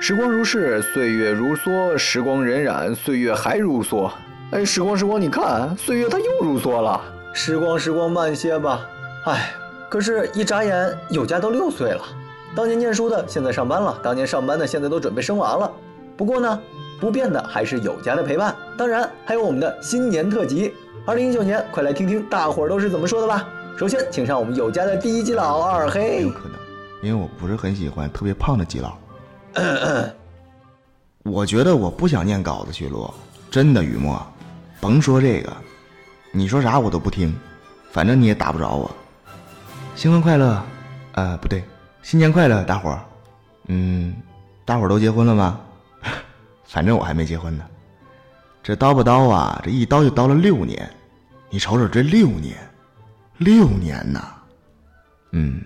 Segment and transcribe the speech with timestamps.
[0.00, 4.08] 时光如逝，岁月如梭；时光荏苒，岁月还如梭。
[4.52, 7.00] 哎，时光时光，你看，岁月它又如梭了。
[7.34, 8.88] 时光时光，慢些吧。
[9.26, 9.52] 哎，
[9.90, 12.00] 可是，一眨眼，有家都六岁了。
[12.54, 15.70] 当年念书的，现在上班了；当年上班的，现在都准备生娃了。
[16.16, 16.60] 不过呢，
[17.00, 18.54] 不变的还是有家的陪伴。
[18.76, 20.72] 当然，还有我们的新年特辑。
[21.06, 23.46] 二零一九年，快来听听大伙儿都是怎么说的吧。
[23.76, 26.22] 首先，请上我们有家的第一基佬二黑。
[26.22, 26.52] 有可能，
[27.02, 28.96] 因为我不是很喜欢特别胖的基佬。
[31.24, 33.12] 我觉得我不想念稿子去录，
[33.50, 34.20] 真的雨墨，
[34.80, 35.54] 甭说这个，
[36.32, 37.36] 你说啥我都不听，
[37.90, 38.90] 反正你也打不着我。
[39.94, 40.62] 新婚快乐，
[41.12, 41.62] 呃，不对，
[42.02, 43.02] 新年快乐，大伙儿。
[43.66, 44.14] 嗯，
[44.64, 45.60] 大伙儿都结婚了吗？
[46.64, 47.64] 反正我还没结婚呢。
[48.62, 49.60] 这叨不叨啊？
[49.64, 50.88] 这一叨就叨了六年，
[51.50, 52.56] 你瞅瞅这六年，
[53.38, 54.34] 六年呐。
[55.32, 55.62] 嗯，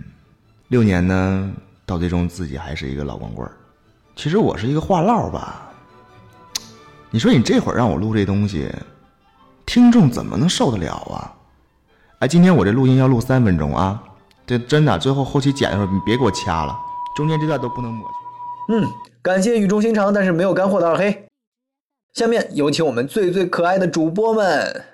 [0.69, 1.53] 六年呢，
[1.85, 3.53] 到最终自己还是一个老光棍儿。
[4.15, 5.71] 其实我是一个话唠吧，
[7.11, 8.71] 你说你这会儿让我录这东西，
[9.67, 11.33] 听众怎么能受得了啊？
[12.21, 14.01] 哎，今天我这录音要录三分钟啊，
[14.47, 16.79] 这真的，最后后期剪的时候你别给我掐了，
[17.17, 18.15] 中间这段都不能抹去。
[18.75, 18.89] 嗯，
[19.23, 21.27] 感谢语重心长但是没有干货的二黑。
[22.13, 24.85] 下面有请我们最最可爱的主播们，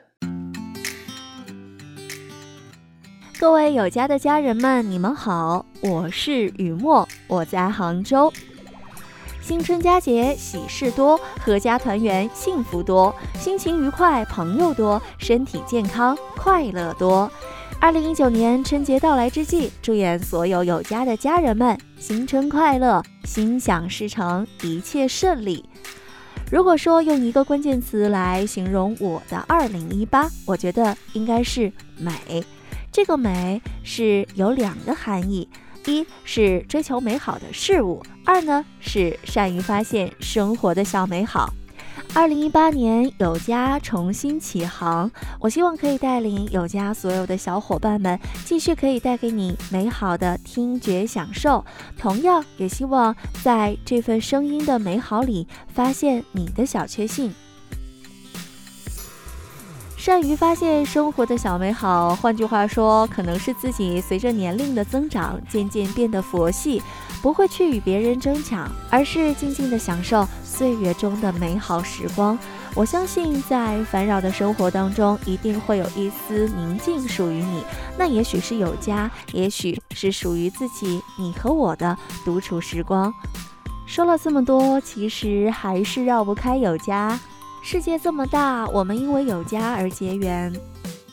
[3.38, 8.32] 各位有家的家人们，你们好，我是雨墨，我在杭州。
[9.48, 17.32] 新春佳节喜事多，阖家团圆幸福多，心情愉快朋友多，身体健康快乐多。
[17.80, 25.64] 二零一九年春节到来之际，祝愿所有有家的家人们新春快乐，心想事成，一切顺利。
[26.52, 32.44] 如果说用一个关键词来形容我的二零一八，我觉得应该是美。
[32.92, 35.48] 这个美是有两个含义。
[35.88, 41.52] 一是追求美好的事物，二呢是善于发现生活的小美好。
[42.14, 51.64] 二零一八年有家重新起航，我希望可以带领有家所有的小伙伴们，继续可以带给你美好的听觉享受。
[51.98, 57.32] 同样也希望在这份声音的美好里，发现你的小确幸。
[60.08, 66.82] 善于发现生活的小美好，换句话说，可能是自己随着年龄的增长，渐渐变得佛系，
[67.20, 72.38] 不会去与别人争抢，而是静静的享受岁月中的美好时光。
[72.74, 77.62] 我相信，在烦扰的生活当中，一定会有一丝宁静属于你。
[77.98, 81.94] 那也许是有家，也许是属于自己你和我的
[82.24, 83.12] 独处时光。
[83.84, 87.20] 说了这么多，其实还是绕不开有家。
[87.62, 90.52] 世界这么大，我们因为有家而结缘。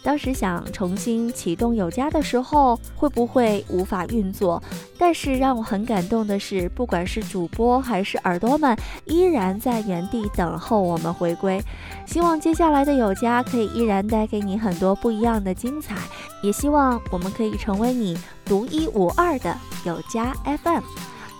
[0.01, 4.61] 当时想重新启动有家的时候，会不会无法运作？
[4.99, 11.59] 但是让我很感动的是，不管是主播还是耳朵们，依然在原地等候我们回归。
[12.05, 15.95] 希望接下来的有家可以依然带给你很多不一样的精彩，
[16.43, 20.83] 也希望我们可以成为你独一无二的有家 FM。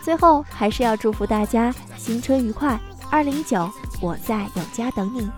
[0.03, 2.79] 最后，还是要祝福大家新春愉快，
[3.11, 3.69] 二零一九。
[4.01, 5.29] 我在有家等你。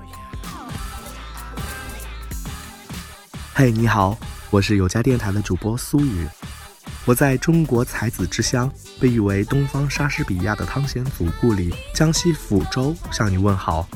[3.54, 4.18] 嘿，你好，
[4.50, 6.28] 我是有家电台的主播苏雨。
[7.06, 8.70] 我在中国才子之乡，
[9.00, 13.88] 被誉为东方莎士比亚的汤显祖故里江西抚州向你问好，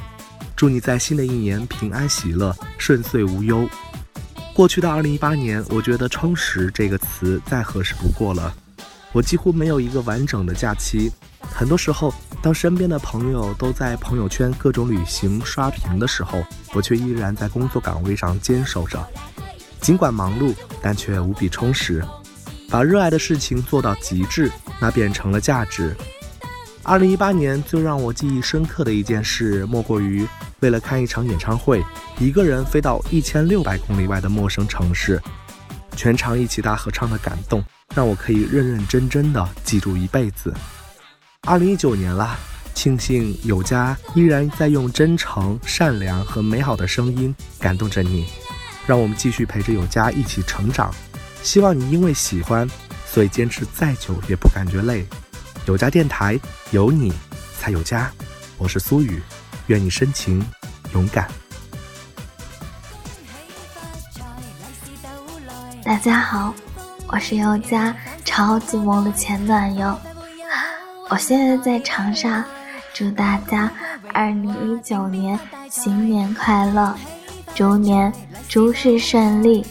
[0.55, 3.67] 祝你在新的一年平安喜乐、顺遂无忧。
[4.53, 8.53] 过去的二零一八年，我觉得“充实”这个词再合适不过了。
[9.11, 11.11] 我几乎没有一个完整的假期，
[11.41, 12.13] 很多时候。
[12.41, 16.43] 当身边的朋友都在朋友圈各种旅行刷屏的时候，
[16.73, 18.99] 我却依然在工作岗位上坚守着。
[19.79, 22.03] 尽管忙碌，但却无比充实。
[22.67, 25.95] 把热爱的事情做到极致，那变成了价值。
[26.83, 30.27] 二零一八年最让我记忆深刻的一件事，莫过于
[30.61, 31.83] 为了看一场演唱会，
[32.17, 35.21] 一个人飞到一千六百公里外的陌生城市，
[35.95, 37.63] 全场一起大合唱的感动，
[37.93, 40.51] 让我可以认认真真的记住一辈子。
[41.47, 42.37] 二零一九年了，
[42.75, 48.27] 庆幸有家依然在用真诚、善良和美好的声音感动着你，
[48.85, 50.93] 让我们继续陪着有家一起成长。
[51.41, 52.69] 希望你因为喜欢，
[53.07, 55.03] 所以坚持再久也不感觉累。
[55.65, 56.39] 有家电台
[56.69, 57.11] 有你
[57.59, 58.11] 才有家，
[58.59, 59.19] 我是苏雨，
[59.65, 60.45] 愿你深情
[60.93, 61.27] 勇敢。
[65.83, 66.53] 大家好，
[67.07, 69.99] 我是有家超级萌的前男友。
[71.11, 72.41] 我现在在长沙，
[72.93, 73.69] 祝大家
[74.13, 75.37] 二零一九年
[75.69, 76.95] 新年快乐，
[77.53, 78.11] 猪年
[78.47, 79.65] 诸事顺利。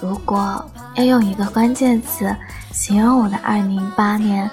[0.00, 0.64] 如果
[0.94, 2.32] 要用一个关键词
[2.70, 4.48] 形容我的二零一八年，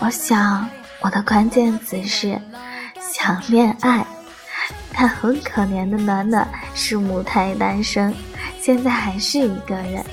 [0.00, 0.68] 我想
[1.00, 2.36] 我的关键词是
[3.00, 4.04] 想恋爱，
[4.92, 6.44] 但很可怜的暖暖
[6.74, 8.12] 是母胎单身，
[8.60, 10.04] 现在还是一个人，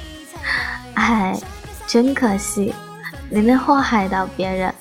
[0.94, 1.36] 哎，
[1.88, 2.72] 真可惜，
[3.34, 4.72] 你能祸害到别人。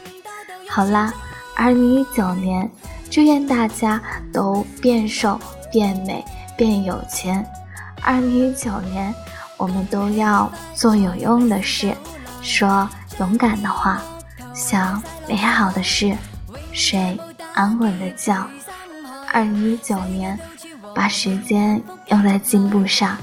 [0.68, 1.10] 好啦，
[1.56, 2.70] 二零一九年，
[3.10, 3.98] 祝愿大家
[4.30, 5.40] 都变瘦、
[5.72, 6.22] 变美、
[6.54, 7.42] 变有钱。
[8.02, 9.12] 二零一九年，
[9.56, 11.96] 我们都要做有用的事，
[12.42, 12.86] 说
[13.20, 14.02] 勇敢的话，
[14.52, 16.14] 想美好的事，
[16.74, 17.18] 睡
[17.54, 18.46] 安稳的觉。
[19.32, 20.38] 二零一九年，
[20.94, 23.16] 把时间用在进步上，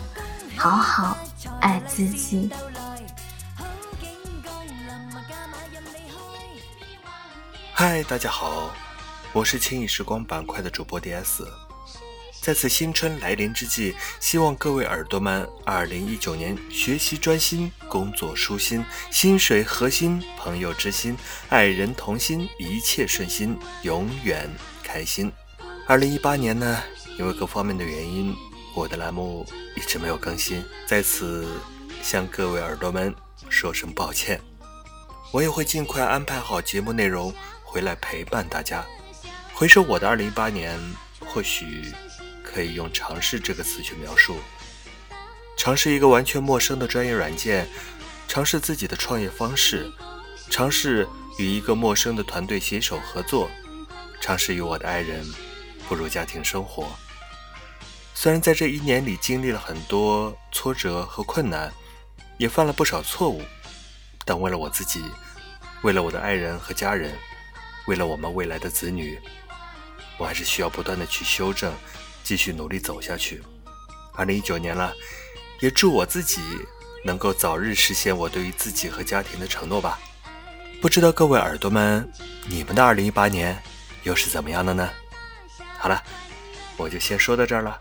[0.57, 1.15] 好好
[1.59, 2.49] 爱自己。
[7.95, 8.75] 嗨，大家好，
[9.31, 11.47] 我是轻易时光板块的主播 DS。
[12.41, 21.15] 在此新春来临之际，希望各位耳朵们，二零一九年学习专心，工作舒心，薪水合心，朋友知心，
[21.47, 24.53] 爱人同心，一切顺心，永远
[24.83, 25.31] 开心。
[25.87, 26.83] 二零一八年呢，
[27.17, 28.35] 因为各方面的原因，
[28.75, 31.47] 我的栏目一直没有更新，在此
[32.03, 33.15] 向各位耳朵们
[33.47, 34.41] 说声抱歉。
[35.31, 37.33] 我也会尽快安排好节目内容。
[37.75, 38.85] 回来陪伴大家。
[39.53, 40.79] 回首我的二零一八年，
[41.19, 41.93] 或许
[42.41, 44.37] 可以用“尝试”这个词去描述：
[45.57, 47.67] 尝试一个完全陌生的专业软件，
[48.29, 49.91] 尝试自己的创业方式，
[50.49, 51.05] 尝试
[51.37, 53.51] 与一个陌生的团队携手合作，
[54.21, 55.25] 尝试与我的爱人
[55.89, 56.87] 步入家庭生活。
[58.13, 61.73] 虽然在这一年里经历了很多挫折和困难，
[62.37, 63.41] 也犯了不少错误，
[64.23, 65.03] 但为了我自己，
[65.83, 67.13] 为了我的爱人和家人。
[67.87, 69.19] 为了我们未来的子女，
[70.17, 71.73] 我还是需要不断的去修正，
[72.23, 73.43] 继续努力走下去。
[74.13, 74.93] 二零一九年了，
[75.59, 76.41] 也祝我自己
[77.03, 79.99] 能够早日实现我对于自己和家庭的承诺吧。
[80.81, 82.09] 不知道各位耳朵们，
[82.47, 83.61] 你们的二零一八年
[84.03, 84.89] 又是怎么样的呢？
[85.77, 86.01] 好了，
[86.77, 87.79] 我就先说到这儿了，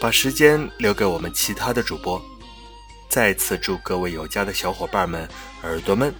[0.00, 2.22] 把时间留给我们其他的主播。
[3.08, 5.28] 再次祝各位有家的小伙伴们、
[5.62, 6.14] 耳朵们，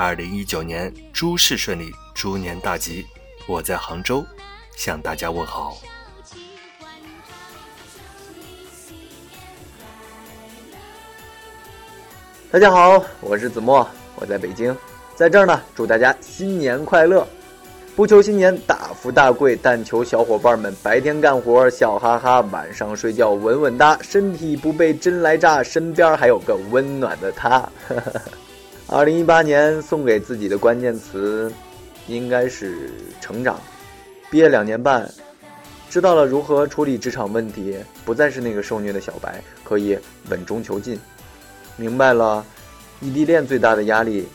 [0.00, 1.92] 二零一九年诸事顺利。
[2.14, 3.04] 猪年大吉！
[3.48, 4.24] 我在杭州
[4.76, 5.76] 向大家问好。
[12.48, 13.84] 大家好，我是子墨，
[14.14, 14.76] 我在北京，
[15.16, 17.26] 在这儿呢，祝大家新年快乐！
[17.96, 27.68] 不求新年大富大贵，但求小伙伴们白天干活笑哈哈，晚上睡觉稳稳哒，身体不被针来扎，身边还有个温暖的他。
[28.88, 31.52] 二零一八年送给自己的关键词。
[32.06, 32.90] 应该是
[33.20, 33.60] 成长，
[34.30, 35.06] 毕业两年半，
[35.90, 39.94] 知道了如何处理职场问题，不再是那个受虐的小白，可以
[40.30, 40.98] 稳中求进。
[41.76, 42.42] 明白了，
[43.02, 44.26] 异地恋最大的压力，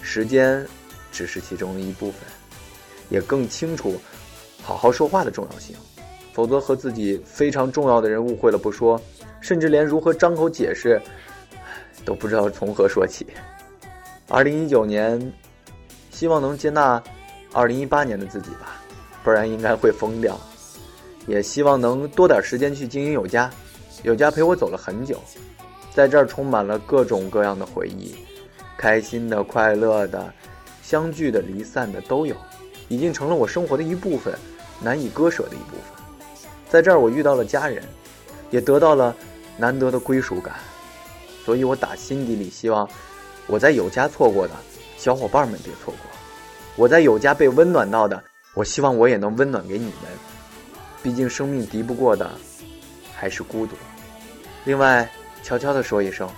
[0.00, 0.64] 时间
[1.10, 2.20] 只是其中的一部分，
[3.08, 4.00] 也更清楚
[4.62, 5.74] 好好说话的重要性。
[6.32, 9.00] 否则和自己非常重要的人误会了不说，
[9.40, 11.02] 甚至连如何张口解释，
[12.04, 13.26] 都不知道从何说起。
[14.28, 15.32] 二零一九年。
[16.10, 17.00] 希望能接纳
[17.52, 18.82] 二零一八年的自己吧，
[19.22, 20.36] 不然应该会疯掉。
[21.28, 23.48] 也希望能多点时间去经营有家，
[24.02, 25.22] 有家陪我走了很久，
[25.94, 28.16] 在这儿充满了各种各样的回忆，
[28.76, 30.34] 开心的、快乐的、
[30.82, 32.34] 相聚的、离散的都有，
[32.88, 34.36] 已经成了我生活的一部分，
[34.82, 36.04] 难以割舍的一部分。
[36.68, 37.84] 在这儿我遇到了家人，
[38.50, 39.14] 也得到了
[39.56, 40.56] 难得的归属感，
[41.44, 42.88] 所以我打心底里希望
[43.48, 44.54] 我在有家错过的。
[44.96, 46.10] 小伙伴们别错过，
[46.74, 48.20] 我在有家被温暖到的，
[48.54, 50.10] 我希望我也能温暖给你们。
[51.04, 52.28] 毕竟生命敌不过的
[53.14, 53.76] 还是孤独。
[54.64, 55.08] 另外，
[55.44, 56.28] 悄悄的说一声，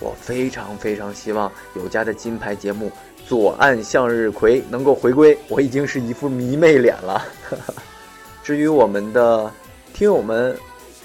[0.00, 2.90] 我非常非常希望有家的金牌节目
[3.28, 5.38] 《左岸向日葵》能够回归。
[5.46, 7.24] 我已经是一副迷妹脸了。
[8.42, 9.48] 至于我们的
[9.94, 10.58] 听友们，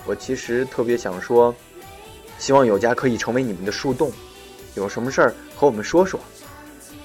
[0.08, 1.54] 我其实特别想说，
[2.40, 4.12] 希望有家可以成为你们的树洞，
[4.76, 6.20] 有什么事儿和我们说说。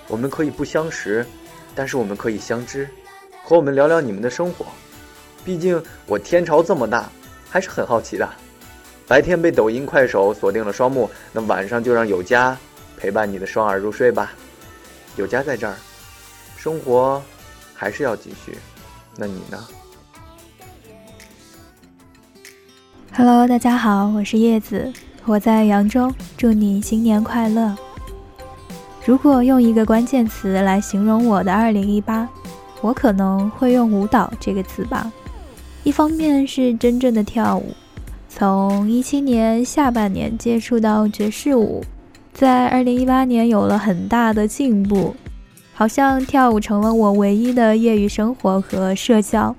[0.06, 1.26] 我们可以不相识，
[1.74, 2.88] 但是我们可以相知，
[3.44, 4.64] 和我们聊聊你们的生活。
[5.44, 7.10] 毕竟我天朝这么大，
[7.50, 8.28] 还是很好奇的。
[9.06, 12.56] 白天被抖音、快手锁定了双目，那晚上就让有家
[12.96, 14.32] 陪伴你的双耳入睡吧。
[15.16, 15.74] 有家在这儿，
[16.56, 17.22] 生活
[17.74, 18.56] 还是要继续。
[19.16, 19.66] 那你呢
[23.14, 24.92] ？Hello，大家好，我是叶子，
[25.28, 27.76] 我在扬州，祝你新年快乐。
[29.04, 32.26] 如果用一个关键词来形容我的2018，
[32.80, 35.12] 我可能会用舞蹈这个词吧。
[35.84, 37.74] 一方面是真正的跳舞，
[38.26, 41.84] 从17年下半年接触到爵士舞，
[42.32, 45.14] 在2018年有了很大的进步。
[45.74, 49.54] 好像跳舞成了我唯一的业余生活和社交。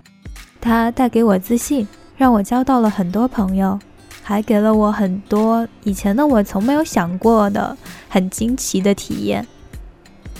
[0.59, 3.79] 它带给我自信，让我交到了很多朋友，
[4.29, 7.75] 还给了我很多以前的我从没有想过的
[8.07, 9.43] 很惊奇的体验。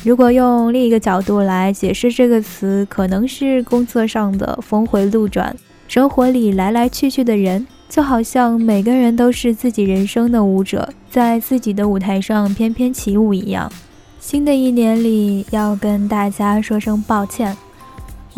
[0.03, 5.55] 如果用另一个角度来解释这个词，可能是工作上的峰回路转，
[5.87, 13.71] 生活里来来去去的人，就好像每个人都是自己人生的舞者，在自己的舞台上翩翩起舞一样。
[14.19, 17.57] 新的一年里，要跟大家说声抱歉，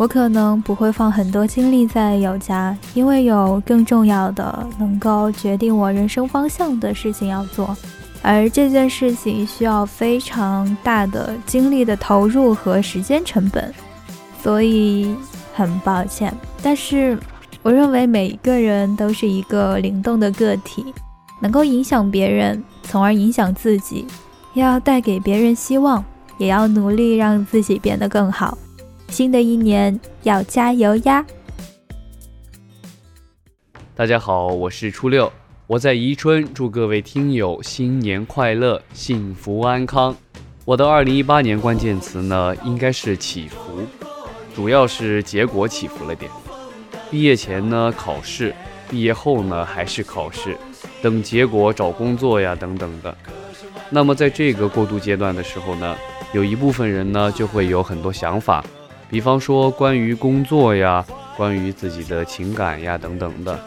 [0.02, 7.76] 我可能不会放很多精力在有家，因为有更重要的、能够决定我人生方向的事情要做，
[8.20, 13.72] 而这件事情需要非常大的精力的投入和时间成本，
[14.42, 15.14] 所以
[15.54, 16.34] 很抱歉。
[16.60, 17.16] 但是，
[17.62, 20.92] 我认为每一个人都是一个灵动的个体，
[21.38, 24.04] 能够影响别人，从而影响自己。
[24.54, 26.04] 要带给别人希望，
[26.38, 28.58] 也要努力让自己变得更好。
[29.12, 31.22] 新的一年要加油呀！
[33.94, 35.30] 大家好，我是初六，
[35.66, 40.16] 我在宜春，祝各位听友新年快乐，幸福安康。
[40.64, 43.82] 我的二零一八年关键词呢，应该是起伏，
[44.54, 46.30] 主要是结果起伏了点。
[47.10, 48.54] 毕业前呢考试，
[48.88, 50.56] 毕业后呢还是考试，
[51.02, 53.14] 等结果找工作呀等等的。
[53.90, 55.94] 那么在这个过渡阶段的时候呢，
[56.32, 58.64] 有一部分人呢就会有很多想法，
[59.12, 61.04] 比方说关于工作呀，
[61.36, 63.60] 关于自己的情感呀等等的。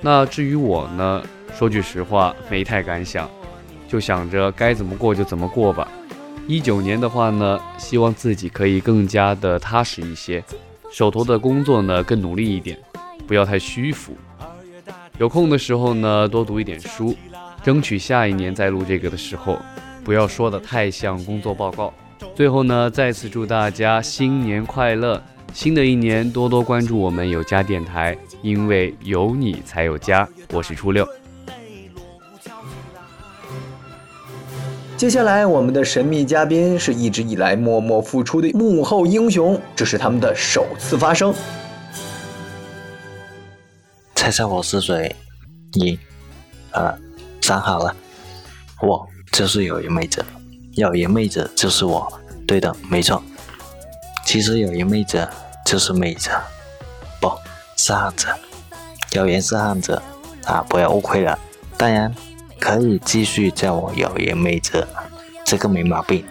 [0.00, 1.22] 那至于我呢，
[1.54, 3.28] 说句实话，没太敢想，
[3.86, 5.86] 就想着该怎么过就怎么过吧。
[6.46, 10.42] 一九年的话呢，希望自己可以更加的踏实一些，
[10.90, 12.78] 手头的工作呢更努力一点，
[13.26, 14.16] 不要太虚浮。
[15.18, 17.14] 有空的时候呢，多读一点书。
[17.62, 19.58] 争取下一年再录这个的时候，
[20.02, 21.92] 不要说的太像工作报告。
[22.38, 25.20] 最后呢，再次祝大家新年快乐！
[25.52, 30.28] 新的一年多多关注我们有家电台，因为有你才有家。
[30.52, 31.04] 我是初六。
[34.96, 41.34] 接下来我们的神秘嘉宾是一直以来默默付出的幕后英雄，这是他们的首次发声。
[44.14, 45.12] 猜猜我是谁？
[45.72, 45.98] 一、
[46.70, 46.96] 二。
[47.40, 47.96] 想好了，
[48.80, 50.24] 我就是有颜妹子，
[50.74, 52.08] 有颜妹子就是我。
[52.48, 53.22] 对的，没错。
[54.24, 55.28] 其实有颜妹子
[55.66, 56.30] 就是妹子，
[57.20, 57.30] 不
[57.76, 58.26] 是汉子。
[59.12, 60.00] 有颜是汉子
[60.46, 61.38] 啊，不要误会了。
[61.76, 62.12] 当然
[62.58, 64.88] 可以继续叫我有颜妹子，
[65.44, 66.24] 这个没毛病。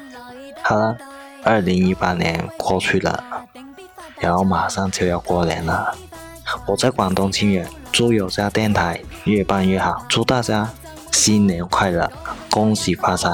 [0.64, 0.98] 好了，
[1.44, 3.24] 二零一八年过去了，
[4.20, 5.96] 然后马上就要过年了。
[6.66, 10.68] 我在广东清远，祝有家电台越办越好，祝大家。
[11.12, 12.12] 新年快乐，
[12.52, 13.30] 恭喜发财！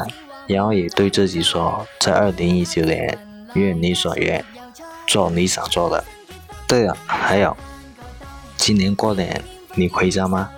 [0.47, 3.17] 然后也对自己说，在二零一九年，
[3.53, 4.43] 愿你所愿，
[5.07, 6.03] 做你想做的。
[6.67, 7.55] 对了，还有，
[8.57, 9.41] 今年过年
[9.75, 10.49] 你回家吗？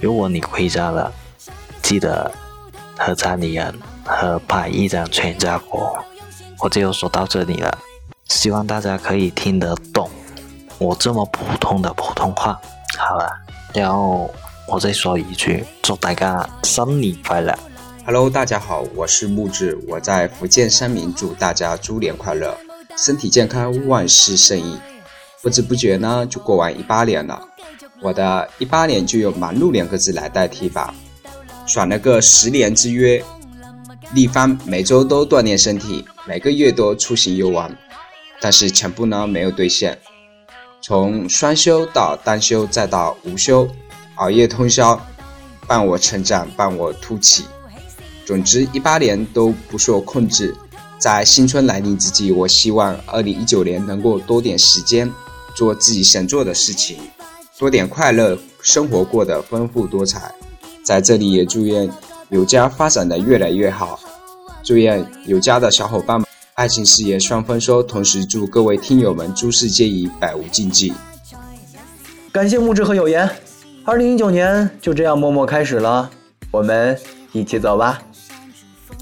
[0.00, 1.12] 如果你回家了，
[1.82, 2.32] 记得
[2.96, 5.86] 和家里人和拍一张全家福。
[6.58, 7.78] 我就说到这里了，
[8.28, 10.10] 希望大家可以听得懂
[10.78, 12.60] 我这么普通的普通话。
[12.98, 13.30] 好了，
[13.74, 14.30] 然后。
[14.72, 17.52] 我再说一句，祝大家新年快乐
[18.04, 22.56] ！Hello，大家好，我是木志，我在福建三明，祝大家猪年快乐，
[22.96, 24.78] 身体健康，万事胜意。
[25.42, 27.48] 不知不觉呢，就过完一八年了，
[28.00, 30.94] 我的一八年就用忙碌两个字来代替吧，
[31.66, 33.22] 爽了个十年之约，
[34.12, 37.74] 立方每周都锻炼身体，每个月都出行游玩，
[38.40, 39.98] 但是全部呢没有兑现，
[40.80, 43.68] 从双休到单休再到无休。
[44.16, 45.00] 熬夜通宵，
[45.66, 47.44] 伴我成长，伴我凸起。
[48.30, 50.54] 总之，一八年都不受控制。
[51.00, 55.10] 在新春来临之际，我希望二零一九年能够多点时间
[55.52, 56.96] 做自己想做的事情，
[57.58, 60.32] 多点快乐，生活过得丰富多彩。
[60.84, 61.90] 在这里也祝愿
[62.28, 63.98] 有家发展的越来越好，
[64.62, 70.92] 祝愿有家的小伙伴们爱情事业双丰收，同时祝各位听友们诸事皆宜，百无禁忌。
[72.30, 73.28] 感谢木质和有言。
[73.84, 76.08] 二零一九年就这样默默开始了，
[76.52, 76.96] 我们
[77.32, 78.00] 一起走吧。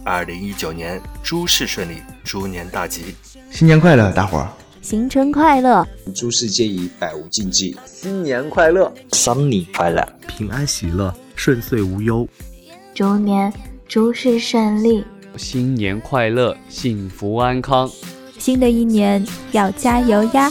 [0.05, 3.15] 二零一九年诸事顺利，猪年大吉，
[3.51, 4.49] 新年快乐，大伙儿！
[4.81, 7.77] 新春快乐，诸事皆宜，百无禁忌。
[7.85, 12.27] 新年快乐，新年快乐，平安喜乐，顺遂无忧。
[12.95, 13.53] 猪年
[13.87, 15.05] 诸事顺利，
[15.37, 17.91] 新年快乐，幸福安康。
[18.39, 20.51] 新的一年要加油呀！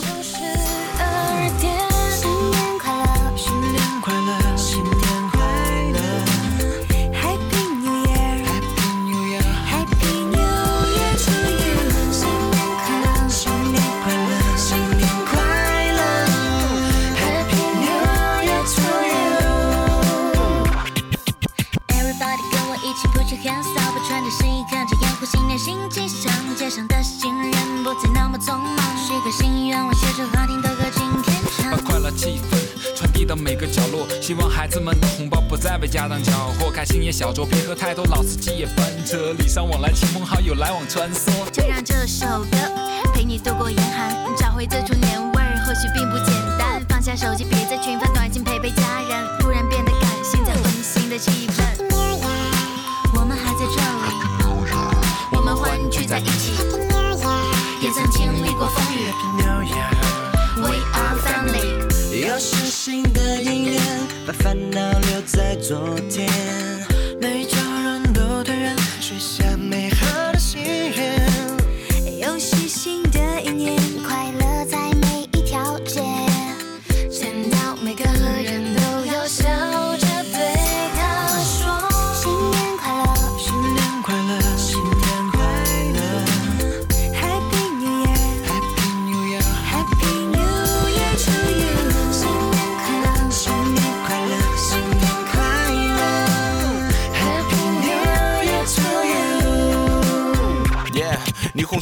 [28.96, 31.70] 许个心愿，我写出好听的歌，今天唱。
[31.70, 36.70] 把快乐气氛传递到每个角落，希望孩子们的红包不再被家长缴获。
[36.70, 39.32] 开心也小酌，别喝太多，老司机也翻车。
[39.38, 41.30] 礼尚往来，亲朋好友来往穿梭。
[41.52, 42.56] 就让这首歌
[43.14, 46.84] 陪你度过严寒，找回最初年味儿，或许并不简单。
[46.88, 49.38] 放下手机，别再群发短信，陪陪家人。
[49.40, 51.62] 突然变得感性，在温馨的气氛。
[53.14, 54.06] 我们还在这里，
[55.32, 56.52] 我们欢聚在一起，
[57.80, 59.12] 也曾经历过风雨。
[60.60, 62.26] We are family。
[62.26, 63.80] 又是新的一年，
[64.26, 66.27] 把烦恼留在昨天。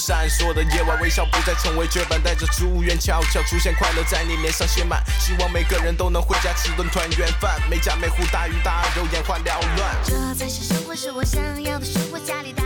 [0.07, 5.03] 闪烁的夜晚，微笑不再成为绝版，带着祝愿悄悄出现，快乐在你脸上写满。
[5.19, 9.97] 希望每个人都能回家吃顿团圆饭，每家每户大鱼大肉，眼花缭乱。
[10.05, 12.21] 这才是生活，是我想要的生活。
[12.21, 12.66] 家里大